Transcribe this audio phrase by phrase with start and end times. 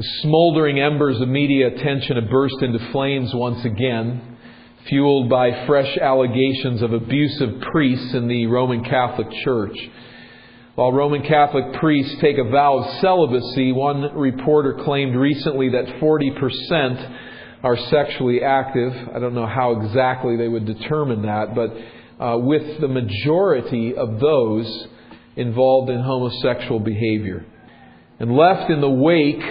[0.00, 4.38] The smoldering embers of media attention have burst into flames once again,
[4.88, 9.76] fueled by fresh allegations of abusive priests in the Roman Catholic Church.
[10.74, 17.18] While Roman Catholic priests take a vow of celibacy, one reporter claimed recently that 40%
[17.62, 18.94] are sexually active.
[19.14, 24.18] I don't know how exactly they would determine that, but uh, with the majority of
[24.18, 24.86] those
[25.36, 27.44] involved in homosexual behavior.
[28.18, 29.42] And left in the wake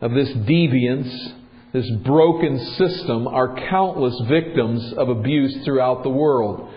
[0.00, 1.32] of this deviance,
[1.72, 6.72] this broken system, are countless victims of abuse throughout the world.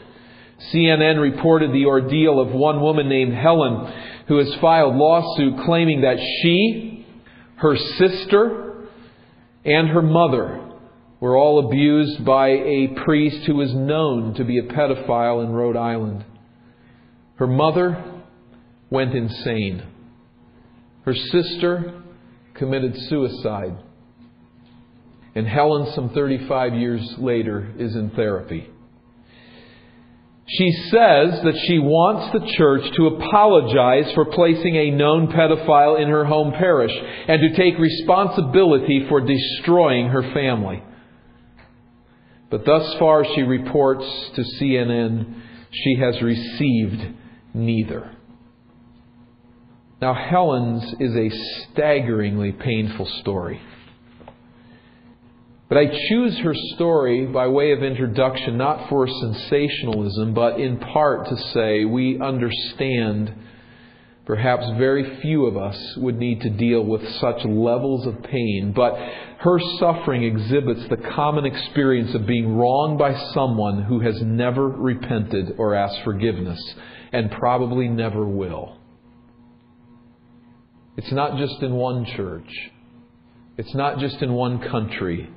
[0.74, 3.94] CNN reported the ordeal of one woman named Helen
[4.28, 7.06] who has filed lawsuit claiming that she,
[7.56, 8.88] her sister,
[9.66, 10.72] and her mother
[11.20, 15.78] were all abused by a priest who was known to be a pedophile in Rhode
[15.78, 16.26] Island.
[17.36, 18.22] Her mother
[18.90, 19.84] went insane.
[21.04, 22.04] Her sister
[22.62, 23.76] committed suicide.
[25.34, 28.70] And Helen, some 35 years later, is in therapy.
[30.48, 36.08] She says that she wants the church to apologize for placing a known pedophile in
[36.10, 36.92] her home parish
[37.28, 40.84] and to take responsibility for destroying her family.
[42.52, 47.02] But thus far, she reports to CNN, she has received
[47.56, 48.16] neither.
[50.02, 53.62] Now, Helen's is a staggeringly painful story.
[55.70, 61.30] But I choose her story by way of introduction, not for sensationalism, but in part
[61.30, 63.32] to say we understand
[64.26, 68.74] perhaps very few of us would need to deal with such levels of pain.
[68.76, 74.68] But her suffering exhibits the common experience of being wronged by someone who has never
[74.68, 76.60] repented or asked forgiveness,
[77.14, 78.81] and probably never will.
[80.98, 82.50] It's not just in one church.
[83.58, 85.30] It's not just in one country.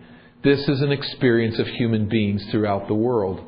[0.43, 3.41] This is an experience of human beings throughout the world.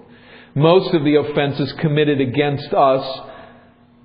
[0.54, 3.20] Most of the offenses committed against us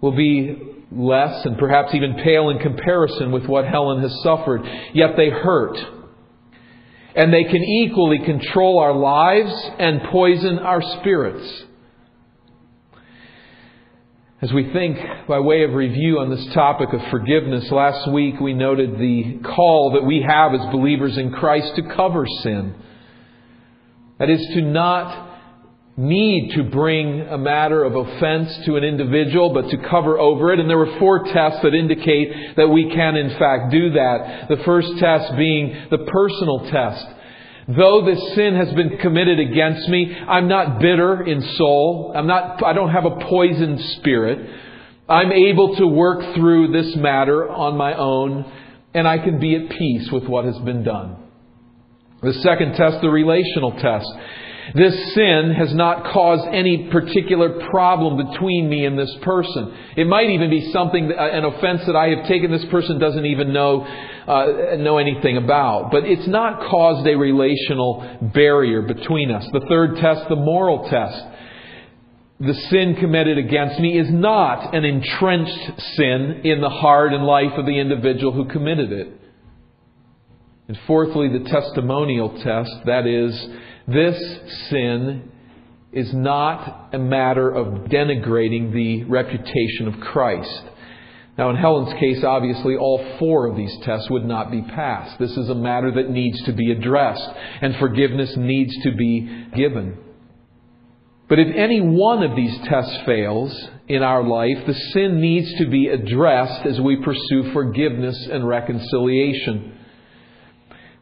[0.02, 0.58] will be
[0.92, 4.62] less and perhaps even pale in comparison with what Helen has suffered,
[4.94, 5.78] yet they hurt.
[7.16, 11.64] And they can equally control our lives and poison our spirits.
[14.42, 14.98] As we think,
[15.28, 19.92] by way of review on this topic of forgiveness, last week we noted the call
[19.92, 22.74] that we have as believers in Christ to cover sin.
[24.18, 25.30] That is to not
[25.96, 30.60] need to bring a matter of offense to an individual, but to cover over it.
[30.60, 34.48] And there were four tests that indicate that we can in fact do that.
[34.50, 37.06] The first test being the personal test.
[37.68, 42.14] Though this sin has been committed against me, I'm not bitter in soul.
[42.16, 44.50] I'm not, I don't have a poisoned spirit.
[45.08, 48.52] I'm able to work through this matter on my own,
[48.94, 51.18] and I can be at peace with what has been done.
[52.24, 54.08] The second test, the relational test.
[54.76, 59.76] This sin has not caused any particular problem between me and this person.
[59.98, 63.52] It might even be something, an offense that I have taken this person doesn't even
[63.52, 65.92] know, uh, know anything about.
[65.92, 69.46] But it's not caused a relational barrier between us.
[69.52, 71.26] The third test, the moral test.
[72.40, 77.54] The sin committed against me is not an entrenched sin in the heart and life
[77.56, 79.08] of the individual who committed it.
[80.68, 83.48] And fourthly, the testimonial test, that is,
[83.88, 84.18] this
[84.70, 85.32] sin
[85.92, 90.64] is not a matter of denigrating the reputation of Christ.
[91.38, 95.18] Now, in Helen's case, obviously, all four of these tests would not be passed.
[95.18, 97.30] This is a matter that needs to be addressed,
[97.62, 99.98] and forgiveness needs to be given.
[101.28, 105.66] But if any one of these tests fails in our life, the sin needs to
[105.68, 109.78] be addressed as we pursue forgiveness and reconciliation.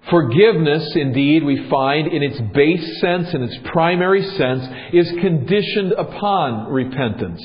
[0.10, 6.72] Forgiveness, indeed, we find in its base sense, in its primary sense, is conditioned upon
[6.72, 7.42] repentance.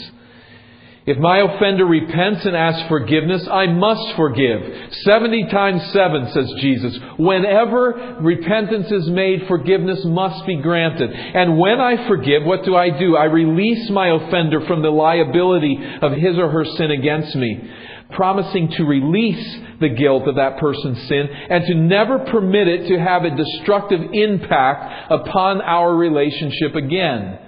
[1.07, 4.63] If my offender repents and asks forgiveness, I must forgive.
[5.03, 6.99] 70 times 7, says Jesus.
[7.19, 11.11] Whenever repentance is made, forgiveness must be granted.
[11.11, 13.17] And when I forgive, what do I do?
[13.17, 17.71] I release my offender from the liability of his or her sin against me
[18.15, 22.99] promising to release the guilt of that person's sin and to never permit it to
[22.99, 27.39] have a destructive impact upon our relationship again.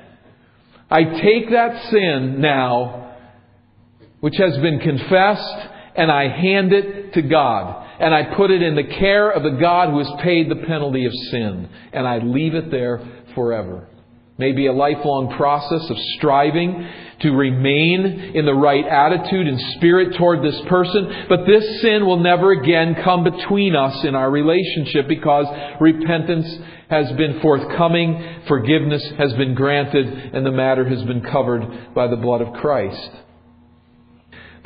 [0.90, 3.16] I take that sin now,
[4.20, 7.84] which has been confessed, and I hand it to God.
[7.98, 11.06] And I put it in the care of the God who has paid the penalty
[11.06, 11.68] of sin.
[11.92, 13.00] And I leave it there
[13.34, 13.88] forever.
[14.38, 16.87] Maybe a lifelong process of striving
[17.21, 18.05] to remain
[18.35, 21.27] in the right attitude and spirit toward this person.
[21.29, 25.47] But this sin will never again come between us in our relationship because
[25.81, 26.47] repentance
[26.91, 32.17] has been forthcoming, forgiveness has been granted, and the matter has been covered by the
[32.17, 33.11] blood of Christ.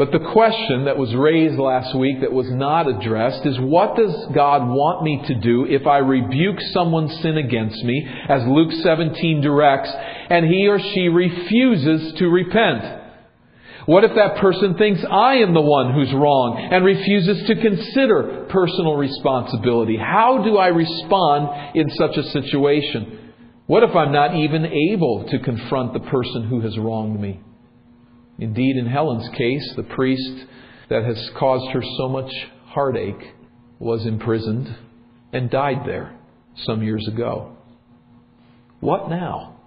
[0.01, 4.29] But the question that was raised last week that was not addressed is what does
[4.33, 9.43] God want me to do if I rebuke someone's sin against me, as Luke 17
[9.43, 9.91] directs,
[10.31, 12.83] and he or she refuses to repent?
[13.85, 18.47] What if that person thinks I am the one who's wrong and refuses to consider
[18.49, 19.99] personal responsibility?
[19.99, 23.35] How do I respond in such a situation?
[23.67, 27.43] What if I'm not even able to confront the person who has wronged me?
[28.41, 30.47] Indeed, in Helen's case, the priest
[30.89, 32.33] that has caused her so much
[32.65, 33.35] heartache
[33.79, 34.75] was imprisoned
[35.33, 36.19] and died there
[36.65, 37.57] some years ago.
[38.81, 39.61] What now?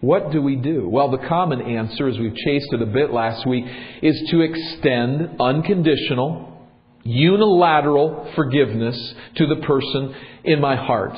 [0.00, 0.88] What do we do?
[0.88, 3.64] Well, the common answer, as we've chased it a bit last week,
[4.02, 6.68] is to extend unconditional,
[7.04, 11.16] unilateral forgiveness to the person in my heart.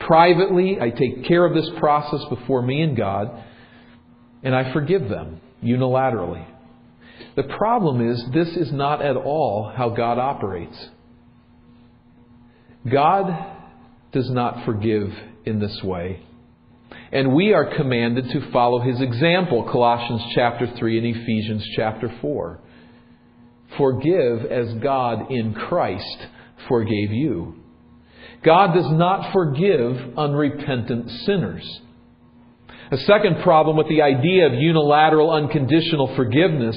[0.00, 3.42] Privately, I take care of this process before me and God,
[4.42, 6.46] and I forgive them unilaterally.
[7.34, 10.76] The problem is, this is not at all how God operates.
[12.90, 13.54] God
[14.12, 15.12] does not forgive
[15.44, 16.22] in this way.
[17.12, 22.58] And we are commanded to follow his example, Colossians chapter 3 and Ephesians chapter 4.
[23.76, 26.26] Forgive as God in Christ
[26.68, 27.56] forgave you.
[28.44, 31.80] God does not forgive unrepentant sinners.
[32.90, 36.76] A second problem with the idea of unilateral unconditional forgiveness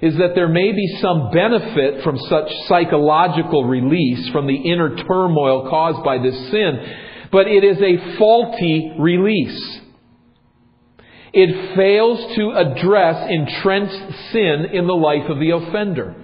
[0.00, 5.68] is that there may be some benefit from such psychological release from the inner turmoil
[5.68, 6.96] caused by this sin,
[7.30, 9.80] but it is a faulty release.
[11.32, 16.14] It fails to address entrenched sin in the life of the offender.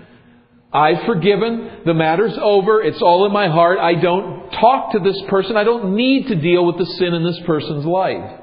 [0.72, 1.82] I've forgiven.
[1.84, 2.82] The matter's over.
[2.82, 3.78] It's all in my heart.
[3.78, 5.56] I don't talk to this person.
[5.56, 8.40] I don't need to deal with the sin in this person's life.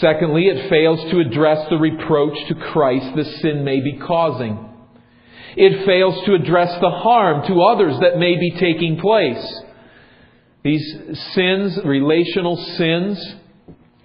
[0.00, 4.68] Secondly, it fails to address the reproach to Christ the sin may be causing.
[5.56, 9.62] It fails to address the harm to others that may be taking place.
[10.62, 10.94] These
[11.32, 13.36] sins, relational sins,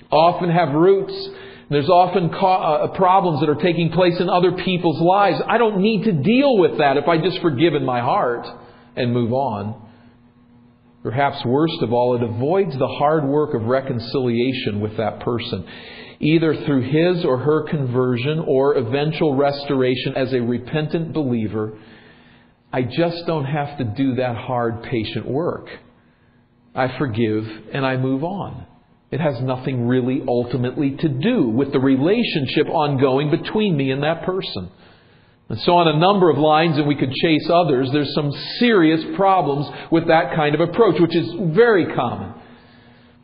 [0.10, 1.30] often have roots.
[1.70, 5.42] There's often uh, problems that are taking place in other people's lives.
[5.46, 8.46] I don't need to deal with that if I just forgive in my heart
[8.96, 9.91] and move on.
[11.04, 15.66] Perhaps worst of all, it avoids the hard work of reconciliation with that person,
[16.20, 21.80] either through his or her conversion or eventual restoration as a repentant believer.
[22.72, 25.68] I just don't have to do that hard, patient work.
[26.76, 28.68] I forgive and I move on.
[29.10, 34.24] It has nothing really ultimately to do with the relationship ongoing between me and that
[34.24, 34.72] person.
[35.52, 39.04] And so, on a number of lines, and we could chase others, there's some serious
[39.18, 42.36] problems with that kind of approach, which is very common.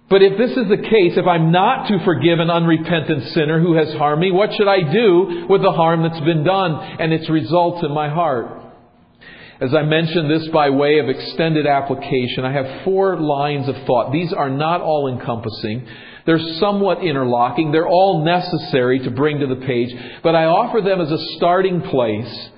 [0.10, 3.78] But if this is the case, if I'm not to forgive an unrepentant sinner who
[3.78, 7.30] has harmed me, what should I do with the harm that's been done and its
[7.30, 8.62] results in my heart?
[9.62, 14.12] As I mentioned this by way of extended application, I have four lines of thought.
[14.12, 15.88] These are not all encompassing.
[16.28, 17.72] They're somewhat interlocking.
[17.72, 21.82] They're all necessary to bring to the page, but I offer them as a starting
[21.82, 22.50] place,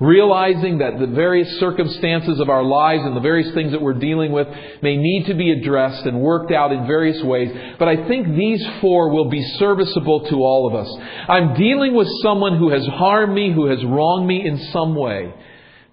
[0.00, 4.32] realizing that the various circumstances of our lives and the various things that we're dealing
[4.32, 4.48] with
[4.82, 7.50] may need to be addressed and worked out in various ways.
[7.78, 10.90] But I think these four will be serviceable to all of us.
[11.28, 15.34] I'm dealing with someone who has harmed me, who has wronged me in some way.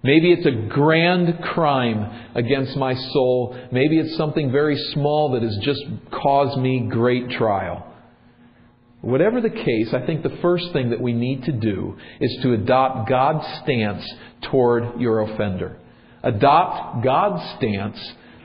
[0.02, 3.58] Maybe it's a grand crime against my soul.
[3.72, 7.84] Maybe it's something very small that has just caused me great trial.
[9.00, 12.52] Whatever the case, I think the first thing that we need to do is to
[12.52, 14.04] adopt God's stance
[14.50, 15.78] toward your offender.
[16.22, 17.98] Adopt God's stance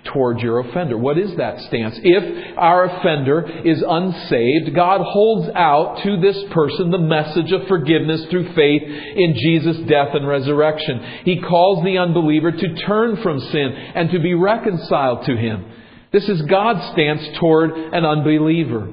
[0.06, 0.98] towards your offender.
[0.98, 1.96] What is that stance?
[2.04, 8.26] If our offender is unsaved, God holds out to this person the message of forgiveness
[8.30, 11.22] through faith in Jesus' death and resurrection.
[11.24, 15.66] He calls the unbeliever to turn from sin and to be reconciled to Him.
[16.12, 18.92] This is God's stance toward an unbeliever.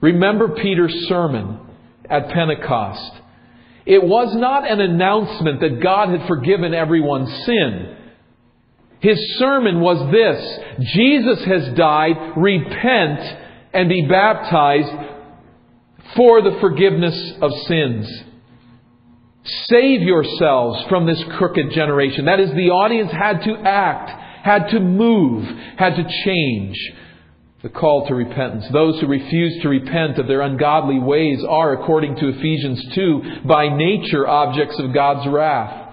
[0.00, 1.60] Remember Peter's sermon
[2.08, 3.12] at Pentecost.
[3.86, 7.97] It was not an announcement that God had forgiven everyone's sin.
[9.00, 13.20] His sermon was this Jesus has died, repent
[13.72, 14.92] and be baptized
[16.16, 18.24] for the forgiveness of sins.
[19.68, 22.24] Save yourselves from this crooked generation.
[22.24, 24.10] That is, the audience had to act,
[24.44, 25.44] had to move,
[25.76, 26.76] had to change.
[27.62, 28.66] the call to repentance.
[28.72, 33.68] Those who refuse to repent of their ungodly ways are, according to Ephesians 2, by
[33.68, 35.87] nature objects of God's wrath.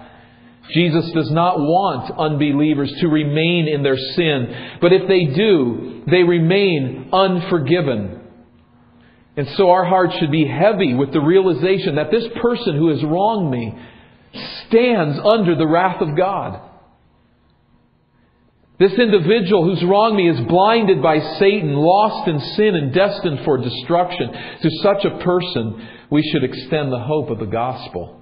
[0.72, 6.22] Jesus does not want unbelievers to remain in their sin, but if they do, they
[6.22, 8.20] remain unforgiven.
[9.36, 13.04] And so our hearts should be heavy with the realization that this person who has
[13.04, 13.78] wronged me
[14.66, 16.62] stands under the wrath of God.
[18.78, 23.56] This individual who's wronged me is blinded by Satan, lost in sin, and destined for
[23.56, 24.30] destruction.
[24.62, 28.15] To such a person, we should extend the hope of the gospel.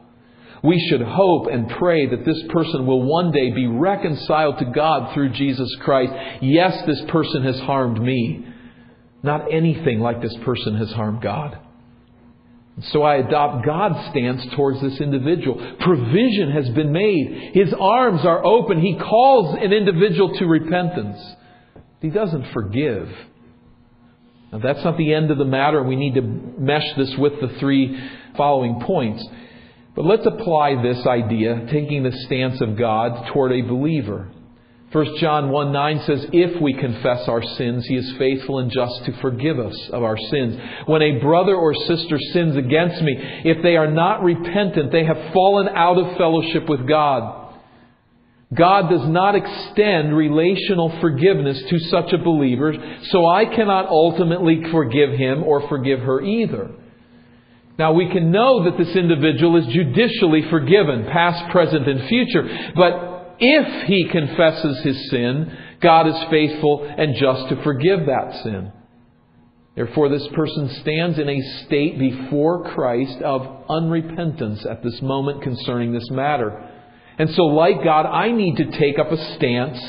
[0.64, 5.12] We should hope and pray that this person will one day be reconciled to God
[5.12, 6.12] through Jesus Christ.
[6.40, 8.46] Yes, this person has harmed me.
[9.22, 11.58] Not anything like this person has harmed God.
[12.92, 15.76] So I adopt God's stance towards this individual.
[15.80, 17.50] Provision has been made.
[17.52, 18.80] His arms are open.
[18.80, 21.18] He calls an individual to repentance.
[22.00, 23.08] He doesn't forgive.
[24.50, 27.54] Now that's not the end of the matter, we need to mesh this with the
[27.60, 27.98] three
[28.36, 29.22] following points.
[29.94, 34.30] But let's apply this idea, taking the stance of God toward a believer.
[34.90, 39.04] 1 John 1 9 says, If we confess our sins, He is faithful and just
[39.04, 40.56] to forgive us of our sins.
[40.86, 45.32] When a brother or sister sins against me, if they are not repentant, they have
[45.32, 47.42] fallen out of fellowship with God.
[48.52, 52.72] God does not extend relational forgiveness to such a believer,
[53.10, 56.70] so I cannot ultimately forgive him or forgive her either.
[57.78, 63.36] Now we can know that this individual is judicially forgiven, past, present, and future, but
[63.38, 68.72] if he confesses his sin, God is faithful and just to forgive that sin.
[69.74, 75.92] Therefore, this person stands in a state before Christ of unrepentance at this moment concerning
[75.92, 76.70] this matter.
[77.18, 79.80] And so, like God, I need to take up a stance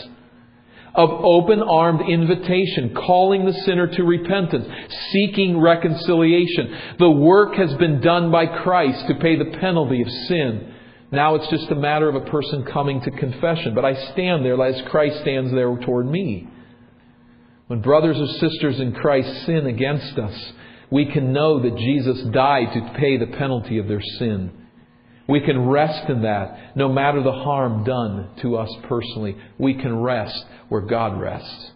[0.95, 4.65] of open armed invitation, calling the sinner to repentance,
[5.11, 6.95] seeking reconciliation.
[6.99, 10.73] The work has been done by Christ to pay the penalty of sin.
[11.11, 13.75] Now it's just a matter of a person coming to confession.
[13.75, 16.47] But I stand there as Christ stands there toward me.
[17.67, 20.53] When brothers or sisters in Christ sin against us,
[20.91, 24.64] we can know that Jesus died to pay the penalty of their sin.
[25.27, 29.35] We can rest in that, no matter the harm done to us personally.
[29.57, 31.71] We can rest where God rests.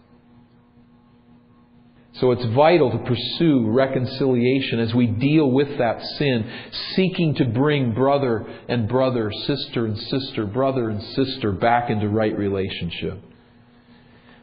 [2.14, 6.50] So it's vital to pursue reconciliation as we deal with that sin,
[6.94, 12.36] seeking to bring brother and brother, sister and sister, brother and sister back into right
[12.36, 13.20] relationship.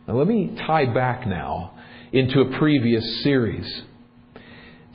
[0.08, 1.78] Now let me tie back now
[2.14, 3.84] into a previous series.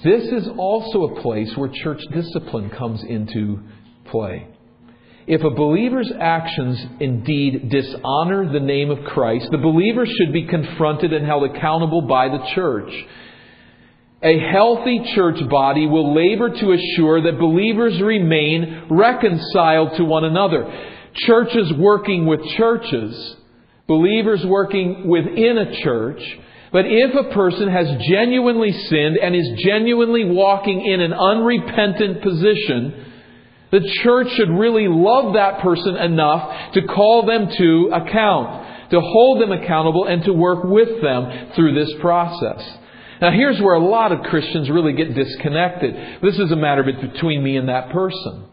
[0.02, 3.60] This is also a place where church discipline comes into
[4.12, 4.46] play.
[5.26, 11.12] If a believer's actions indeed dishonor the name of Christ, the believer should be confronted
[11.12, 12.92] and held accountable by the church.
[14.22, 20.64] A healthy church body will labor to assure that believers remain reconciled to one another.
[21.14, 23.36] Churches working with churches,
[23.86, 26.22] believers working within a church,
[26.72, 33.11] but if a person has genuinely sinned and is genuinely walking in an unrepentant position,
[33.72, 39.40] the church should really love that person enough to call them to account, to hold
[39.40, 42.62] them accountable, and to work with them through this process.
[43.22, 46.22] Now, here's where a lot of Christians really get disconnected.
[46.22, 48.44] This is a matter between me and that person.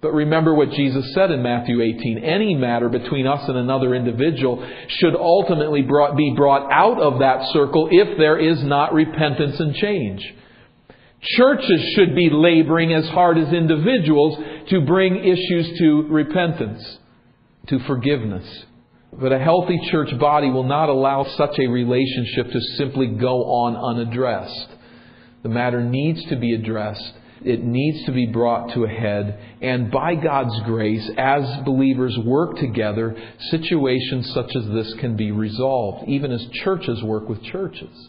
[0.00, 2.18] But remember what Jesus said in Matthew 18.
[2.18, 7.46] Any matter between us and another individual should ultimately brought, be brought out of that
[7.52, 10.34] circle if there is not repentance and change.
[11.22, 14.38] Churches should be laboring as hard as individuals
[14.70, 16.98] to bring issues to repentance,
[17.68, 18.64] to forgiveness.
[19.12, 23.76] But a healthy church body will not allow such a relationship to simply go on
[23.76, 24.68] unaddressed.
[25.44, 27.12] The matter needs to be addressed.
[27.44, 29.38] It needs to be brought to a head.
[29.60, 33.16] And by God's grace, as believers work together,
[33.50, 38.08] situations such as this can be resolved, even as churches work with churches.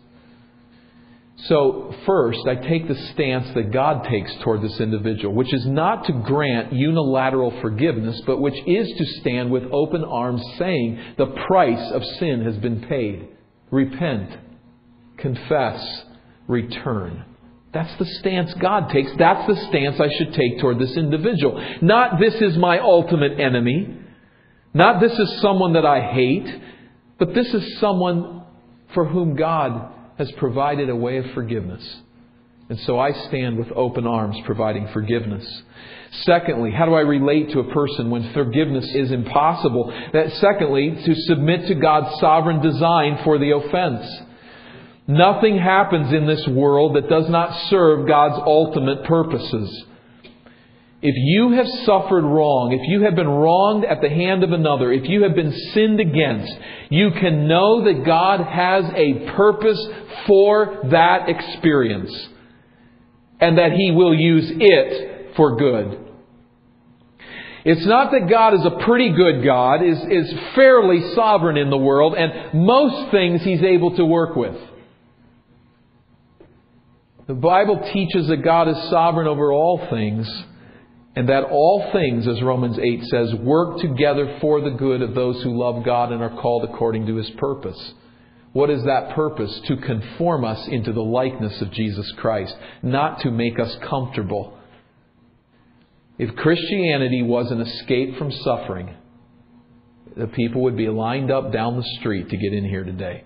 [1.48, 6.06] So, first, I take the stance that God takes toward this individual, which is not
[6.06, 11.92] to grant unilateral forgiveness, but which is to stand with open arms saying, the price
[11.92, 13.28] of sin has been paid.
[13.72, 14.38] Repent,
[15.18, 16.06] confess,
[16.48, 17.26] return.
[17.74, 19.12] That's the stance God takes.
[19.18, 21.62] That's the stance I should take toward this individual.
[21.82, 23.98] Not this is my ultimate enemy.
[24.74, 26.62] Not this is someone that I hate.
[27.18, 28.44] But this is someone
[28.94, 31.84] for whom God has provided a way of forgiveness.
[32.70, 35.46] And so I stand with open arms providing forgiveness.
[36.22, 39.94] Secondly, how do I relate to a person when forgiveness is impossible?
[40.14, 44.06] That secondly, to submit to God's sovereign design for the offense.
[45.08, 49.86] Nothing happens in this world that does not serve God's ultimate purposes.
[51.06, 54.90] If you have suffered wrong, if you have been wronged at the hand of another,
[54.90, 56.54] if you have been sinned against,
[56.90, 59.86] you can know that God has a purpose
[60.26, 62.10] for that experience
[63.38, 66.00] and that He will use it for good.
[67.66, 71.78] It's not that God is a pretty good God, is, is fairly sovereign in the
[71.78, 74.56] world, and most things He's able to work with.
[77.28, 80.30] The Bible teaches that God is sovereign over all things,
[81.16, 85.42] and that all things, as Romans 8 says, work together for the good of those
[85.44, 87.94] who love God and are called according to His purpose.
[88.54, 89.62] What is that purpose?
[89.68, 94.58] To conform us into the likeness of Jesus Christ, not to make us comfortable
[96.18, 98.96] if Christianity was an escape from suffering,
[100.16, 103.24] the people would be lined up down the street to get in here today.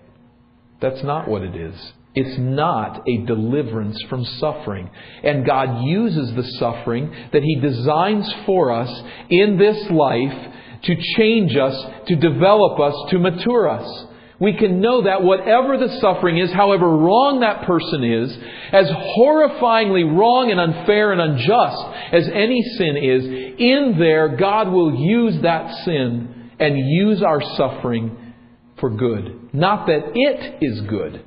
[0.80, 1.74] That's not what it is.
[2.18, 4.90] It's not a deliverance from suffering.
[5.22, 11.56] And God uses the suffering that He designs for us in this life to change
[11.56, 11.74] us,
[12.06, 14.06] to develop us, to mature us
[14.40, 18.38] we can know that whatever the suffering is, however wrong that person is,
[18.72, 24.94] as horrifyingly wrong and unfair and unjust as any sin is, in there God will
[24.94, 28.34] use that sin and use our suffering
[28.78, 29.52] for good.
[29.52, 31.24] Not that it is good,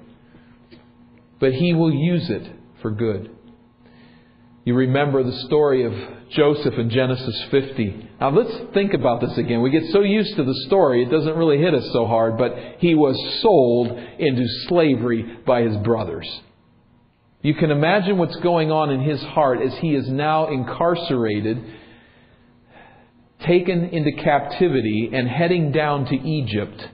[1.41, 2.50] but He will use it
[2.81, 3.36] for good.
[4.63, 5.93] You remember the story of
[6.29, 8.10] Joseph in Genesis 50.
[8.21, 9.62] Now let's think about this again.
[9.62, 12.55] We get so used to the story, it doesn't really hit us so hard, but
[12.77, 16.29] he was sold into slavery by his brothers.
[17.41, 21.57] You can imagine what's going on in his heart as he is now incarcerated,
[23.43, 26.88] taken into captivity, and heading down to Egypt,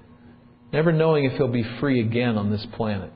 [0.72, 3.12] never knowing if he'll be free again on this planet.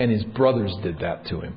[0.00, 1.56] And his brothers did that to him.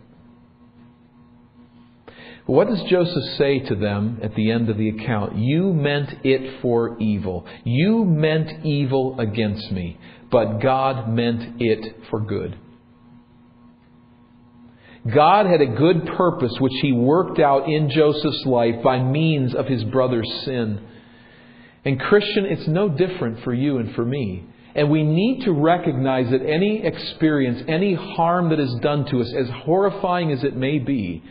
[2.46, 5.38] What does Joseph say to them at the end of the account?
[5.38, 7.48] You meant it for evil.
[7.64, 9.98] You meant evil against me,
[10.30, 12.58] but God meant it for good.
[15.14, 19.68] God had a good purpose which he worked out in Joseph's life by means of
[19.68, 20.82] his brother's sin.
[21.86, 24.46] And Christian, it's no different for you and for me.
[24.76, 29.32] And we need to recognize that any experience, any harm that is done to us,
[29.38, 31.24] as horrifying as it may be,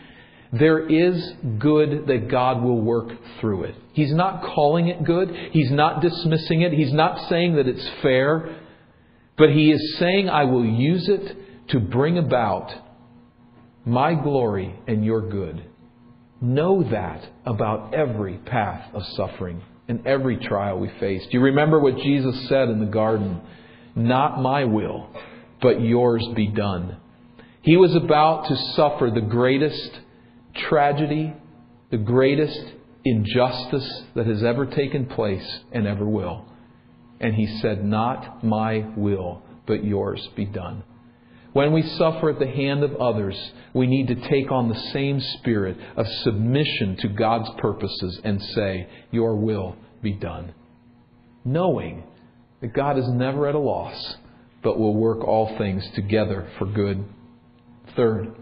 [0.53, 3.09] there is good that God will work
[3.41, 3.75] through it.
[3.93, 5.35] He's not calling it good.
[5.51, 6.71] He's not dismissing it.
[6.71, 8.59] He's not saying that it's fair.
[9.37, 12.71] But He is saying, I will use it to bring about
[13.83, 15.65] my glory and your good.
[16.39, 21.23] Know that about every path of suffering and every trial we face.
[21.23, 23.41] Do you remember what Jesus said in the garden?
[23.95, 25.09] Not my will,
[25.61, 26.97] but yours be done.
[27.61, 29.99] He was about to suffer the greatest
[30.69, 31.33] tragedy,
[31.91, 32.59] the greatest
[33.05, 36.45] injustice that has ever taken place and ever will.
[37.19, 40.83] And he said, Not my will, but yours be done.
[41.53, 43.37] When we suffer at the hand of others,
[43.73, 48.87] we need to take on the same spirit of submission to God's purposes and say,
[49.11, 50.53] Your will be done.
[51.45, 52.03] Knowing
[52.61, 54.15] that God is never at a loss,
[54.63, 57.05] but will work all things together for good.
[57.95, 58.33] Third,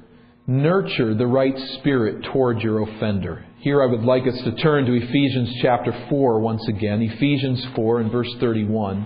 [0.47, 3.45] nurture the right spirit toward your offender.
[3.60, 7.02] Here I would like us to turn to Ephesians chapter 4 once again.
[7.02, 9.06] Ephesians 4 and verse 31.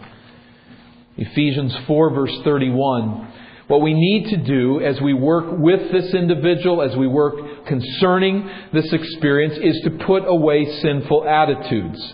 [1.18, 3.34] Ephesians 4 verse 31.
[3.68, 8.50] What we need to do as we work with this individual, as we work concerning
[8.74, 12.14] this experience, is to put away sinful attitudes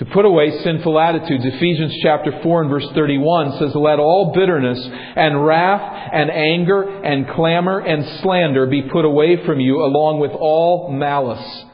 [0.00, 1.44] to put away sinful attitudes.
[1.44, 7.28] Ephesians chapter 4 and verse 31 says, Let all bitterness and wrath and anger and
[7.28, 11.64] clamor and slander be put away from you, along with all malice,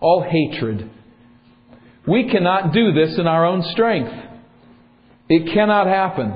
[0.00, 0.90] all hatred.
[2.06, 4.14] We cannot do this in our own strength.
[5.28, 6.32] It cannot happen.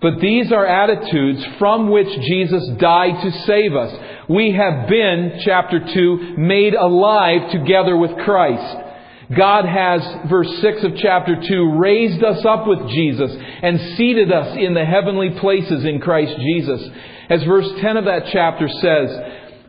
[0.00, 3.98] But these are attitudes from which Jesus died to save us.
[4.28, 8.76] We have been, chapter 2, made alive together with Christ.
[9.34, 14.56] God has, verse 6 of chapter 2, raised us up with Jesus and seated us
[14.56, 16.88] in the heavenly places in Christ Jesus.
[17.28, 19.18] As verse 10 of that chapter says,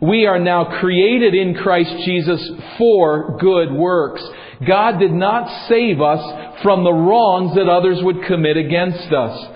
[0.02, 4.24] we are now created in Christ Jesus for good works.
[4.68, 9.54] God did not save us from the wrongs that others would commit against us.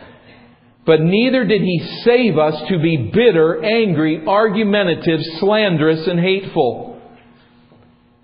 [0.92, 7.02] But neither did He save us to be bitter, angry, argumentative, slanderous, and hateful.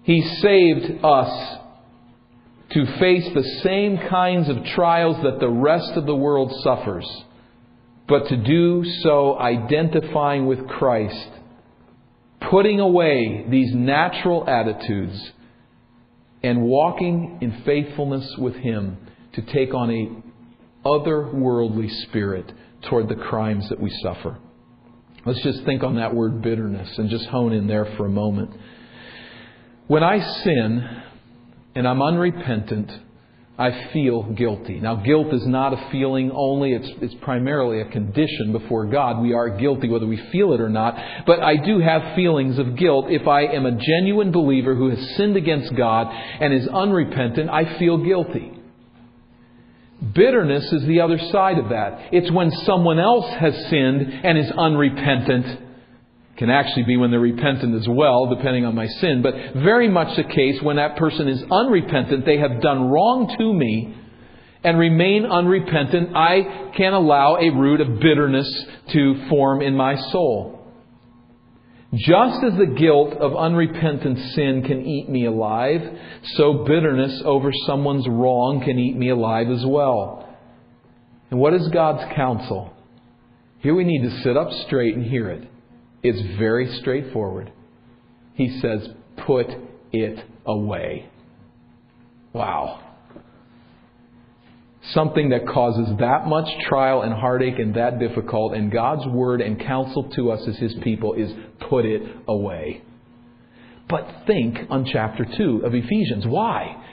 [0.04, 1.60] He saved us
[2.72, 7.10] to face the same kinds of trials that the rest of the world suffers,
[8.06, 11.30] but to do so identifying with Christ,
[12.52, 15.32] putting away these natural attitudes,
[16.44, 18.98] and walking in faithfulness with Him
[19.36, 20.27] to take on a
[20.86, 22.52] otherworldly spirit
[22.90, 24.38] toward the crimes that we suffer.
[25.26, 28.52] Let's just think on that word bitterness and just hone in there for a moment.
[29.88, 31.02] When I sin
[31.76, 32.92] and I'm unrepentant,
[33.60, 34.80] I feel guilty.
[34.80, 39.20] Now, guilt is not a feeling only, it's, it's primarily a condition before God.
[39.20, 40.96] We are guilty whether we feel it or not.
[41.26, 43.08] But I do have feelings of guilt.
[43.10, 47.80] If I am a genuine believer who has sinned against God and is unrepentant, I
[47.80, 48.57] feel guilty.
[50.14, 52.10] Bitterness is the other side of that.
[52.12, 55.64] It's when someone else has sinned and is unrepentant
[56.38, 60.16] can actually be when they're repentant as well, depending on my sin, but very much
[60.16, 63.98] the case when that person is unrepentant, they have done wrong to me
[64.64, 70.57] and remain unrepentant, I can allow a root of bitterness to form in my soul.
[71.94, 75.82] Just as the guilt of unrepentant sin can eat me alive,
[76.36, 80.28] so bitterness over someone's wrong can eat me alive as well.
[81.32, 82.74] And what is God's counsel?
[83.60, 85.48] Here we need to sit up straight and hear it.
[86.04, 87.52] It's very straightforward.
[88.34, 88.88] He says,
[89.26, 89.48] put
[89.92, 91.10] it away.
[92.34, 92.87] Wow.
[94.94, 99.60] Something that causes that much trial and heartache and that difficult, and God's word and
[99.60, 101.32] counsel to us as His people is
[101.70, 102.84] put it away.
[103.90, 106.26] But think on chapter 2 of Ephesians.
[106.26, 106.84] Why?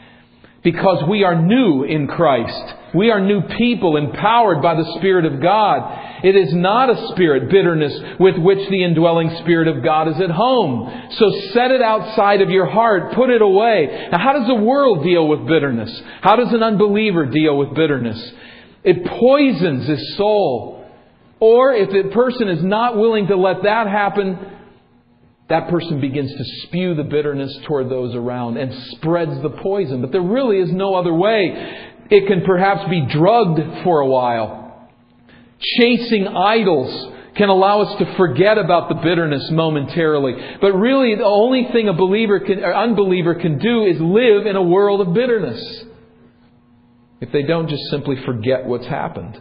[0.65, 2.75] Because we are new in Christ.
[2.95, 6.25] We are new people empowered by the Spirit of God.
[6.25, 10.31] It is not a spirit, bitterness, with which the indwelling Spirit of God is at
[10.31, 11.11] home.
[11.19, 13.13] So set it outside of your heart.
[13.13, 14.09] Put it away.
[14.11, 16.03] Now, how does the world deal with bitterness?
[16.23, 18.33] How does an unbeliever deal with bitterness?
[18.83, 20.87] It poisons his soul.
[21.41, 24.39] Or if the person is not willing to let that happen,
[25.49, 30.01] that person begins to spew the bitterness toward those around and spreads the poison.
[30.01, 31.93] But there really is no other way.
[32.11, 34.89] It can perhaps be drugged for a while.
[35.79, 40.35] Chasing idols can allow us to forget about the bitterness momentarily.
[40.61, 44.57] But really, the only thing a believer can, or unbeliever can do is live in
[44.57, 45.85] a world of bitterness.
[47.21, 49.41] If they don't just simply forget what's happened.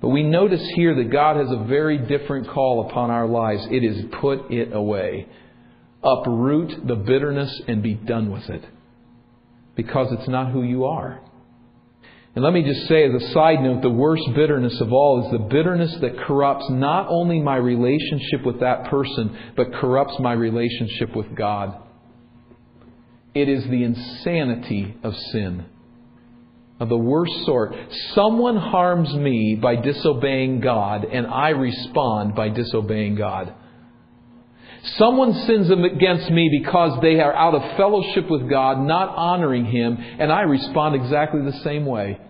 [0.00, 3.66] But we notice here that God has a very different call upon our lives.
[3.70, 5.26] It is put it away.
[6.04, 8.64] Uproot the bitterness and be done with it.
[9.74, 11.20] Because it's not who you are.
[12.34, 15.32] And let me just say as a side note, the worst bitterness of all is
[15.32, 21.16] the bitterness that corrupts not only my relationship with that person, but corrupts my relationship
[21.16, 21.82] with God.
[23.34, 25.66] It is the insanity of sin
[26.80, 27.74] of the worst sort.
[28.14, 33.54] Someone harms me by disobeying God, and I respond by disobeying God.
[34.96, 39.96] Someone sins against me because they are out of fellowship with God, not honoring Him,
[39.98, 42.20] and I respond exactly the same way.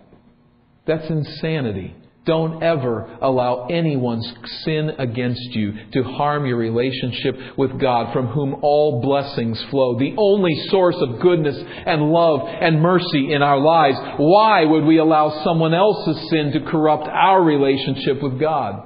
[0.87, 1.95] That's insanity.
[2.25, 4.31] Don't ever allow anyone's
[4.63, 10.15] sin against you to harm your relationship with God, from whom all blessings flow, the
[10.17, 13.97] only source of goodness and love and mercy in our lives.
[14.17, 18.83] Why would we allow someone else's sin to corrupt our relationship with God?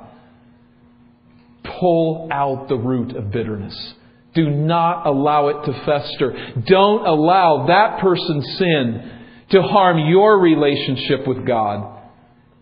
[1.80, 3.93] Pull out the root of bitterness.
[4.36, 6.54] Do not allow it to fester.
[6.65, 9.12] Don't allow that person's sin
[9.52, 11.92] to harm your relationship with God.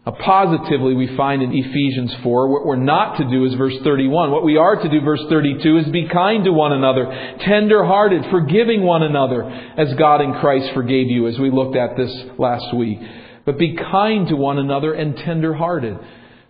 [0.04, 4.32] Positively, we find in Ephesians 4, what we're not to do is verse 31.
[4.32, 7.06] What we are to do, verse 32, is be kind to one another,
[7.42, 11.96] tender hearted, forgiving one another, as God in Christ forgave you, as we looked at
[11.98, 12.98] this last week.
[13.46, 15.96] But be kind to one another and tender hearted.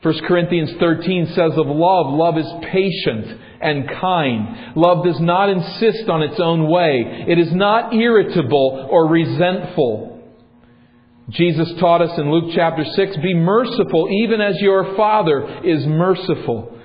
[0.01, 4.77] 1 Corinthians 13 says of love, love is patient and kind.
[4.77, 7.25] Love does not insist on its own way.
[7.27, 10.10] It is not irritable or resentful.
[11.31, 16.77] Jesus taught us in Luke chapter 6 be merciful, even as your Father is merciful.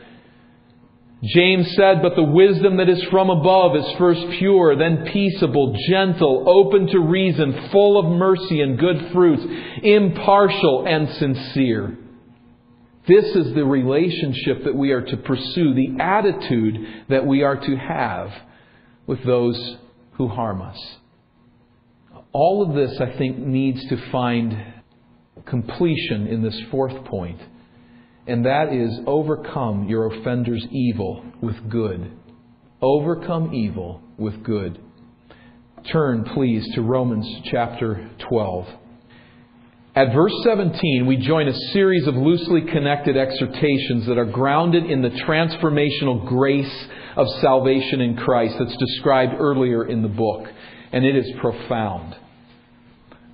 [1.25, 6.45] James said, But the wisdom that is from above is first pure, then peaceable, gentle,
[6.47, 9.43] open to reason, full of mercy and good fruits,
[9.83, 11.99] impartial and sincere.
[13.09, 17.77] This is the relationship that we are to pursue, the attitude that we are to
[17.77, 18.31] have
[19.07, 19.77] with those
[20.13, 20.79] who harm us.
[22.39, 24.55] All of this, I think, needs to find
[25.47, 27.41] completion in this fourth point,
[28.27, 32.13] and that is overcome your offender's evil with good.
[32.83, 34.79] Overcome evil with good.
[35.91, 38.67] Turn, please, to Romans chapter 12.
[39.95, 45.01] At verse 17, we join a series of loosely connected exhortations that are grounded in
[45.01, 50.47] the transformational grace of salvation in Christ that's described earlier in the book.
[50.93, 52.15] And it is profound.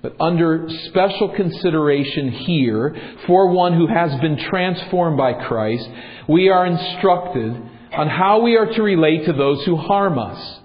[0.03, 2.93] But under special consideration here,
[3.25, 5.89] for one who has been transformed by Christ,
[6.27, 7.53] we are instructed
[7.93, 10.59] on how we are to relate to those who harm us.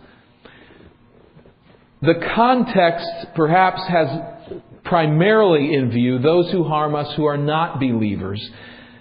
[2.02, 4.08] The context perhaps has
[4.82, 8.44] primarily in view those who harm us who are not believers.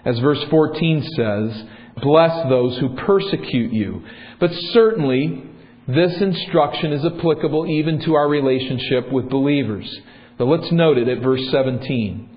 [0.04, 1.64] As verse 14 says,
[2.00, 4.04] bless those who persecute you.
[4.38, 5.50] But certainly,
[5.88, 10.00] this instruction is applicable even to our relationship with believers.
[10.38, 12.28] But let's note it at verse 17.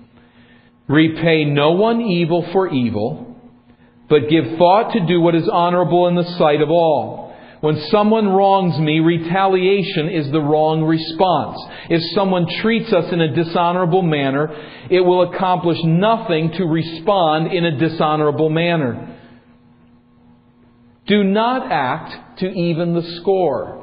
[0.88, 3.40] Repay no one evil for evil,
[4.08, 7.22] but give thought to do what is honorable in the sight of all.
[7.60, 11.58] When someone wrongs me, retaliation is the wrong response.
[11.88, 14.48] If someone treats us in a dishonorable manner,
[14.90, 19.16] it will accomplish nothing to respond in a dishonorable manner.
[21.06, 23.81] Do not act to even the score.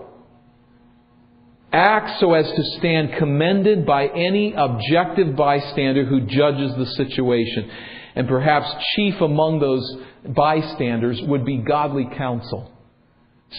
[1.72, 7.70] Act so as to stand commended by any objective bystander who judges the situation.
[8.16, 12.72] And perhaps chief among those bystanders would be godly counsel.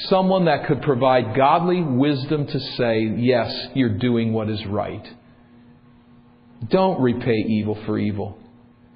[0.09, 5.07] Someone that could provide godly wisdom to say, yes, you're doing what is right.
[6.69, 8.39] Don't repay evil for evil.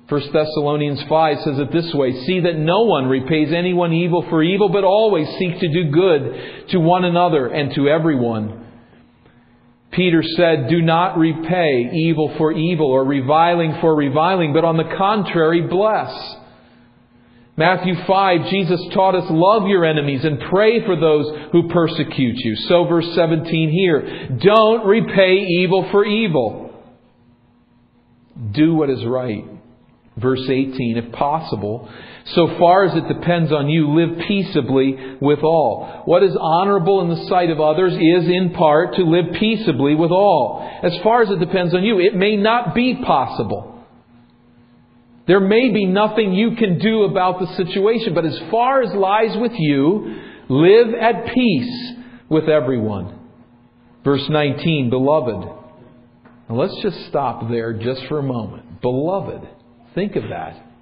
[0.08, 4.42] 1 Thessalonians 5 says it this way See that no one repays anyone evil for
[4.42, 8.63] evil, but always seek to do good to one another and to everyone.
[9.94, 14.94] Peter said, Do not repay evil for evil or reviling for reviling, but on the
[14.96, 16.36] contrary, bless.
[17.56, 22.56] Matthew 5, Jesus taught us, love your enemies and pray for those who persecute you.
[22.68, 26.82] So verse 17 here, don't repay evil for evil.
[28.50, 29.44] Do what is right.
[30.16, 31.88] Verse 18, if possible,
[32.26, 36.02] so far as it depends on you, live peaceably with all.
[36.06, 40.10] What is honorable in the sight of others is in part to live peaceably with
[40.10, 40.66] all.
[40.82, 43.84] As far as it depends on you, it may not be possible.
[45.26, 49.36] There may be nothing you can do about the situation, but as far as lies
[49.36, 50.16] with you,
[50.48, 51.92] live at peace
[52.30, 53.18] with everyone.
[54.02, 55.46] Verse 19, beloved.
[56.48, 58.80] Now let's just stop there just for a moment.
[58.80, 59.48] Beloved.
[59.94, 60.73] Think of that.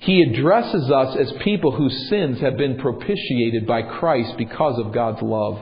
[0.00, 5.20] He addresses us as people whose sins have been propitiated by Christ because of God's
[5.20, 5.60] love.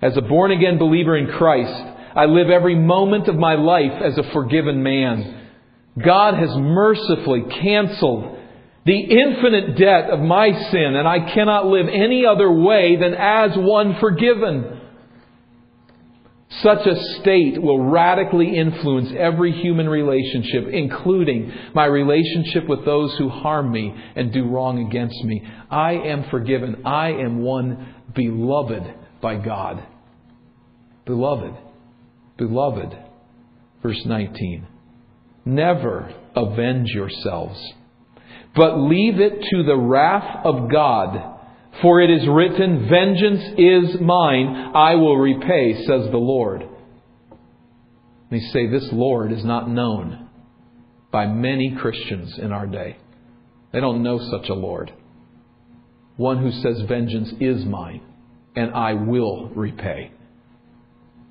[0.00, 1.82] As a born again believer in Christ,
[2.14, 5.48] I live every moment of my life as a forgiven man.
[6.02, 8.38] God has mercifully canceled
[8.86, 13.50] the infinite debt of my sin, and I cannot live any other way than as
[13.56, 14.79] one forgiven.
[16.62, 23.28] Such a state will radically influence every human relationship, including my relationship with those who
[23.28, 25.46] harm me and do wrong against me.
[25.70, 26.82] I am forgiven.
[26.84, 28.82] I am one beloved
[29.22, 29.86] by God.
[31.06, 31.54] Beloved.
[32.36, 32.98] Beloved.
[33.82, 34.66] Verse 19.
[35.44, 37.58] Never avenge yourselves,
[38.54, 41.39] but leave it to the wrath of God.
[41.82, 46.62] For it is written, Vengeance is mine, I will repay, says the Lord.
[46.62, 50.28] Let me say, this Lord is not known
[51.10, 52.96] by many Christians in our day.
[53.72, 54.92] They don't know such a Lord.
[56.16, 58.02] One who says, Vengeance is mine,
[58.54, 60.12] and I will repay.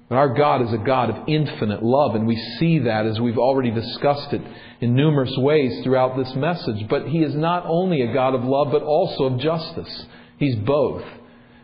[0.09, 3.37] But our God is a God of infinite love, and we see that as we've
[3.37, 4.41] already discussed it
[4.81, 6.87] in numerous ways throughout this message.
[6.89, 10.05] But He is not only a God of love, but also of justice.
[10.39, 11.03] He's both.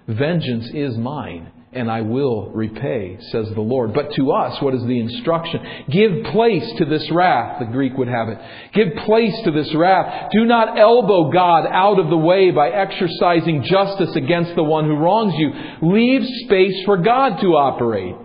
[0.07, 3.93] Vengeance is mine, and I will repay, says the Lord.
[3.93, 5.61] But to us, what is the instruction?
[5.89, 8.37] Give place to this wrath, the Greek would have it.
[8.73, 10.29] Give place to this wrath.
[10.31, 14.97] Do not elbow God out of the way by exercising justice against the one who
[14.97, 15.51] wrongs you.
[15.81, 18.15] Leave space for God to operate.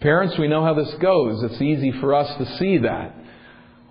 [0.00, 1.42] Parents, we know how this goes.
[1.42, 3.14] It's easy for us to see that.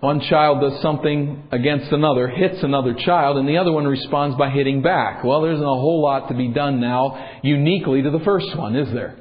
[0.00, 4.48] One child does something against another, hits another child, and the other one responds by
[4.48, 5.22] hitting back.
[5.22, 8.76] Well, there isn't a whole lot to be done now uniquely to the first one,
[8.76, 9.18] is there?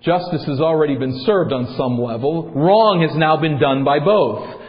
[0.00, 2.50] Justice has already been served on some level.
[2.50, 4.62] Wrong has now been done by both.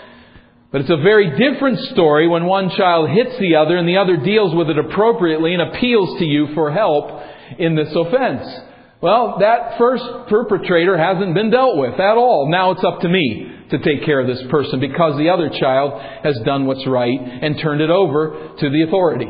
[0.70, 4.18] But it's a very different story when one child hits the other and the other
[4.18, 7.22] deals with it appropriately and appeals to you for help
[7.58, 8.44] in this offense.
[9.00, 12.50] Well, that first perpetrator hasn't been dealt with at all.
[12.52, 16.01] Now it's up to me to take care of this person because the other child
[16.23, 19.27] has done what's right and turned it over to the authority.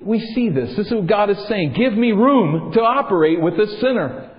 [0.00, 0.74] We see this.
[0.76, 1.74] This is what God is saying.
[1.74, 4.30] Give me room to operate with this sinner.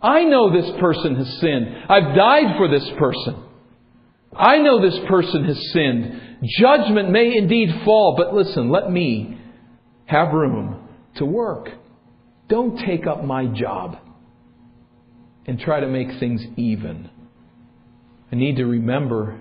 [0.00, 1.76] I know this person has sinned.
[1.88, 3.36] I've died for this person.
[4.34, 6.38] I know this person has sinned.
[6.58, 9.38] Judgment may indeed fall, but listen, let me
[10.06, 11.68] have room to work.
[12.48, 13.98] Don't take up my job
[15.46, 17.10] and try to make things even.
[18.32, 19.38] I need to remember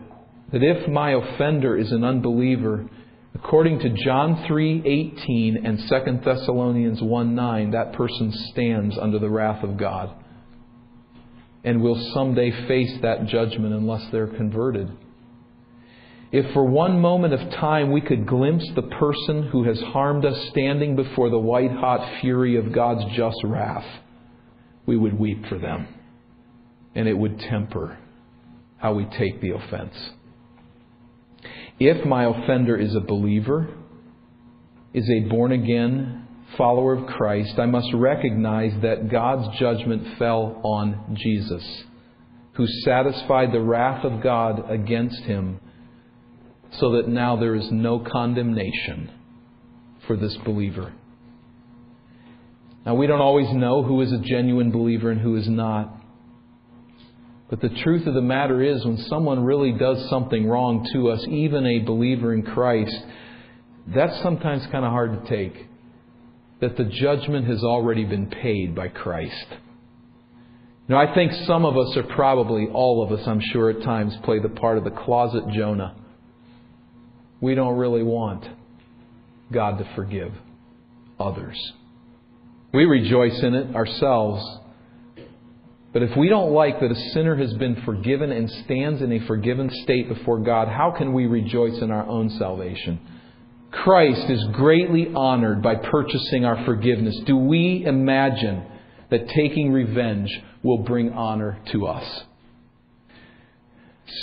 [0.51, 2.89] that if my offender is an unbeliever,
[3.33, 9.77] according to John 3:18 and 2 Thessalonians 1:9, that person stands under the wrath of
[9.77, 10.09] God
[11.63, 14.89] and will someday face that judgment unless they're converted.
[16.33, 20.49] If for one moment of time we could glimpse the person who has harmed us
[20.49, 23.85] standing before the white hot fury of God's just wrath,
[24.85, 25.87] we would weep for them.
[26.95, 27.97] And it would temper
[28.81, 29.95] how we take the offense.
[31.79, 33.69] If my offender is a believer,
[34.93, 41.15] is a born again follower of Christ, I must recognize that God's judgment fell on
[41.15, 41.63] Jesus,
[42.53, 45.59] who satisfied the wrath of God against him,
[46.73, 49.11] so that now there is no condemnation
[50.07, 50.93] for this believer.
[52.85, 56.00] Now, we don't always know who is a genuine believer and who is not.
[57.51, 61.23] But the truth of the matter is, when someone really does something wrong to us,
[61.27, 62.95] even a believer in Christ,
[63.93, 65.67] that's sometimes kind of hard to take.
[66.61, 69.47] That the judgment has already been paid by Christ.
[70.87, 74.15] Now, I think some of us are probably, all of us, I'm sure, at times
[74.23, 75.97] play the part of the closet Jonah.
[77.41, 78.45] We don't really want
[79.51, 80.31] God to forgive
[81.19, 81.57] others.
[82.73, 84.60] We rejoice in it ourselves
[85.93, 89.25] but if we don't like that a sinner has been forgiven and stands in a
[89.27, 92.99] forgiven state before God, how can we rejoice in our own salvation?
[93.71, 97.17] Christ is greatly honored by purchasing our forgiveness.
[97.25, 98.65] Do we imagine
[99.09, 100.29] that taking revenge
[100.63, 102.23] will bring honor to us?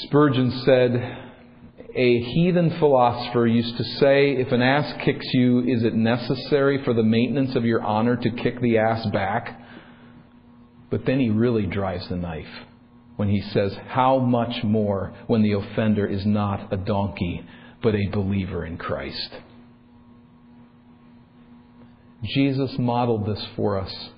[0.05, 1.19] Spurgeon said,
[1.95, 6.95] A heathen philosopher used to say, If an ass kicks you, is it necessary for
[6.95, 9.58] the maintenance of your honor to kick the ass back?
[10.91, 12.67] But then he really drives the knife
[13.17, 17.45] when he says, How much more when the offender is not a donkey,
[17.83, 19.31] but a believer in Christ?
[22.23, 24.11] Jesus modeled this for us.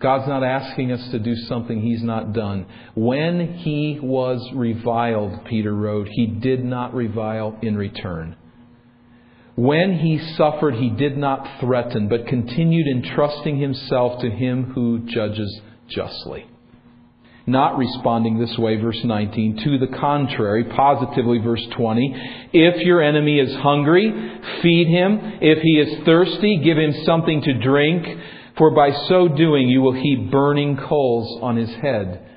[0.00, 2.66] God's not asking us to do something He's not done.
[2.94, 8.36] When He was reviled, Peter wrote, He did not revile in return.
[9.56, 15.60] When he suffered, he did not threaten, but continued entrusting himself to him who judges
[15.88, 16.46] justly.
[17.46, 19.60] Not responding this way, verse 19.
[19.64, 22.48] To the contrary, positively, verse 20.
[22.54, 24.10] If your enemy is hungry,
[24.62, 25.20] feed him.
[25.42, 28.06] If he is thirsty, give him something to drink.
[28.56, 32.30] For by so doing, you will heap burning coals on his head.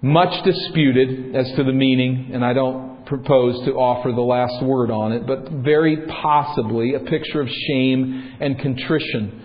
[0.00, 4.92] Much disputed as to the meaning, and I don't propose to offer the last word
[4.92, 9.43] on it, but very possibly a picture of shame and contrition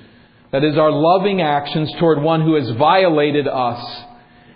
[0.51, 4.03] that is, our loving actions toward one who has violated us,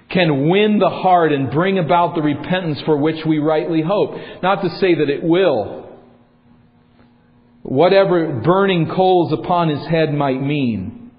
[0.10, 4.16] can win the heart and bring about the repentance for which we rightly hope.
[4.42, 5.90] Not to say that it will.
[7.64, 11.12] Whatever burning coals upon his head might mean,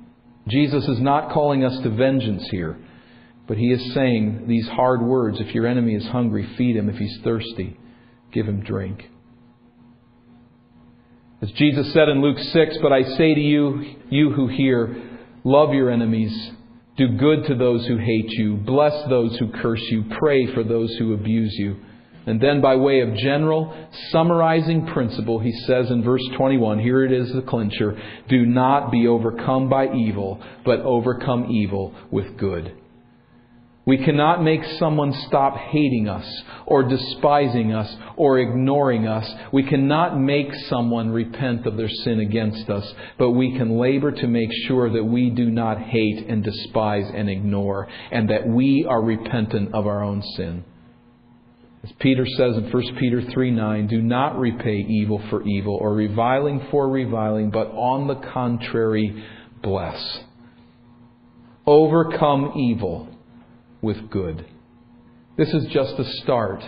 [0.47, 2.77] Jesus is not calling us to vengeance here,
[3.49, 6.89] but he is saying these hard words if your enemy is hungry, feed him.
[6.89, 7.79] If he's thirsty,
[8.33, 9.11] give him drink.
[11.45, 14.97] As Jesus said in Luke 6, But I say to you, you who hear,
[15.45, 16.53] love your enemies,
[16.97, 20.97] do good to those who hate you, bless those who curse you, pray for those
[20.97, 21.77] who abuse you.
[22.25, 23.77] And then, by way of general
[24.11, 29.07] summarizing principle, he says in verse 21, here it is the clincher do not be
[29.07, 32.75] overcome by evil, but overcome evil with good.
[33.87, 36.27] We cannot make someone stop hating us
[36.65, 39.31] or despising us or ignoring us.
[39.53, 44.27] We cannot make someone repent of their sin against us, but we can labor to
[44.27, 49.03] make sure that we do not hate and despise and ignore and that we are
[49.03, 50.65] repentant of our own sin.
[51.83, 55.93] As Peter says in 1 Peter 3 9, do not repay evil for evil or
[55.93, 59.23] reviling for reviling, but on the contrary,
[59.63, 60.21] bless.
[61.67, 63.14] Overcome evil
[63.85, 64.45] with good.
[65.37, 66.63] This is just a start.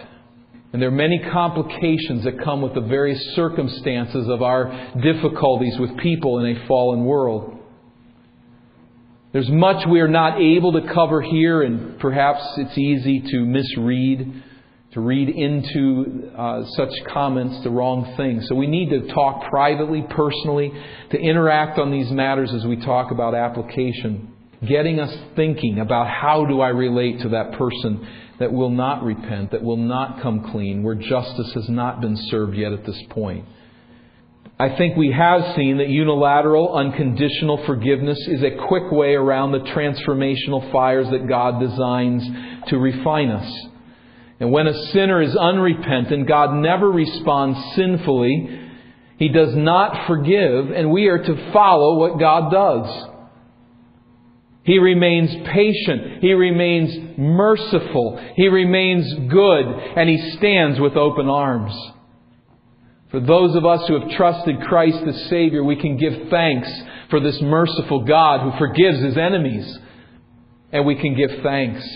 [0.72, 5.96] And there are many complications that come with the various circumstances of our difficulties with
[5.98, 7.58] people in a fallen world.
[9.32, 14.42] There's much we are not able to cover here, and perhaps it's easy to misread,
[14.92, 18.40] to read into uh, such comments the wrong thing.
[18.42, 20.72] So we need to talk privately, personally,
[21.10, 24.35] to interact on these matters as we talk about application.
[24.66, 28.06] Getting us thinking about how do I relate to that person
[28.38, 32.56] that will not repent, that will not come clean, where justice has not been served
[32.56, 33.46] yet at this point.
[34.58, 39.58] I think we have seen that unilateral, unconditional forgiveness is a quick way around the
[39.58, 42.26] transformational fires that God designs
[42.68, 43.66] to refine us.
[44.40, 48.62] And when a sinner is unrepentant, God never responds sinfully.
[49.18, 53.08] He does not forgive, and we are to follow what God does.
[54.66, 56.20] He remains patient.
[56.20, 58.20] He remains merciful.
[58.34, 59.64] He remains good,
[59.96, 61.72] and He stands with open arms.
[63.10, 66.68] For those of us who have trusted Christ as Savior, we can give thanks
[67.10, 69.78] for this merciful God who forgives His enemies.
[70.72, 71.86] And we can give thanks.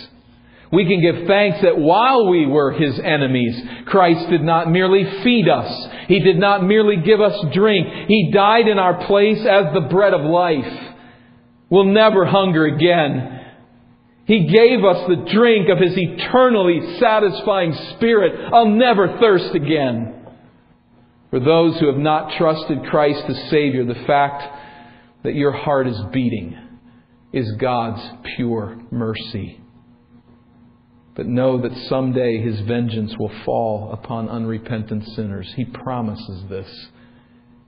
[0.73, 5.49] We can give thanks that while we were His enemies, Christ did not merely feed
[5.49, 5.89] us.
[6.07, 7.89] He did not merely give us drink.
[8.07, 10.89] He died in our place as the bread of life.
[11.71, 13.41] We'll never hunger again.
[14.27, 18.53] He gave us the drink of His eternally satisfying Spirit.
[18.53, 20.16] I'll never thirst again.
[21.31, 24.43] For those who have not trusted Christ as Savior, the fact
[25.23, 26.59] that your heart is beating
[27.33, 28.03] is God's
[28.37, 29.61] pure mercy.
[31.14, 35.53] But know that someday His vengeance will fall upon unrepentant sinners.
[35.57, 36.89] He promises this.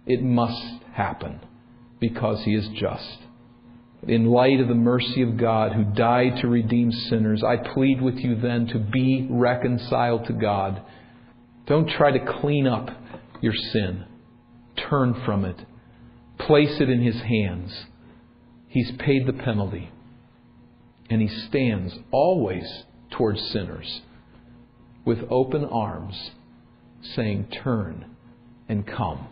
[0.06, 1.40] It must happen
[2.00, 3.18] because He is just.
[4.06, 8.16] In light of the mercy of God who died to redeem sinners, I plead with
[8.16, 10.82] you then to be reconciled to God.
[11.66, 12.90] Don't try to clean up
[13.40, 14.04] your sin.
[14.76, 15.56] Turn from it.
[16.38, 17.86] Place it in His hands.
[18.66, 19.90] He's paid the penalty.
[21.08, 22.64] And He stands always
[23.10, 24.00] towards sinners
[25.04, 26.32] with open arms,
[27.14, 28.16] saying, Turn
[28.68, 29.28] and come.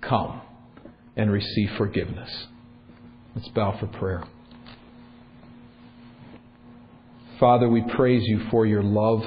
[0.00, 0.40] Come
[1.16, 2.46] and receive forgiveness.
[3.36, 4.24] Let's bow for prayer.
[7.38, 9.22] Father, we praise you for your love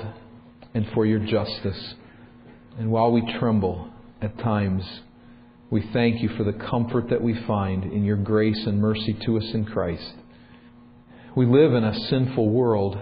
[0.74, 1.94] and for your justice.
[2.80, 3.88] And while we tremble
[4.20, 4.84] at times,
[5.70, 9.38] we thank you for the comfort that we find in your grace and mercy to
[9.38, 10.16] us in Christ.
[11.36, 12.98] We live in a sinful world.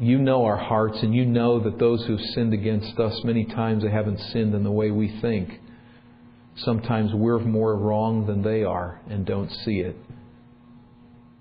[0.00, 3.82] You know our hearts, and you know that those who've sinned against us, many times
[3.82, 5.60] they haven't sinned in the way we think.
[6.56, 9.96] Sometimes we're more wrong than they are and don't see it.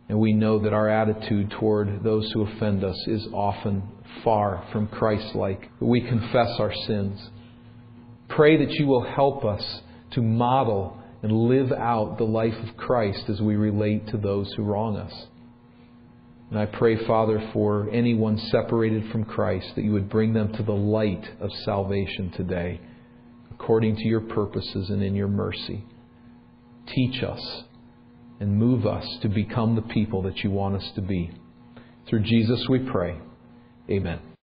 [0.08, 3.84] And we know that our attitude toward those who offend us is often
[4.24, 5.70] far from Christ like.
[5.80, 7.30] We confess our sins.
[8.30, 13.24] Pray that you will help us to model and live out the life of Christ
[13.30, 15.14] as we relate to those who wrong us.
[16.52, 20.64] And I pray, Father, for anyone separated from Christ, that you would bring them to
[20.64, 22.80] the light of salvation today,
[23.60, 25.84] according to your purposes and in your mercy.
[26.88, 27.64] Teach us
[28.40, 31.32] and move us to become the people that you want us to be.
[32.08, 33.18] Through Jesus we pray.
[33.90, 34.20] Amen.